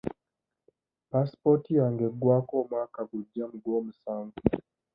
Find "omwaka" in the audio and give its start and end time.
2.61-3.01